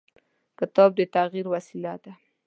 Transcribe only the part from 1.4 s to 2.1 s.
وسیله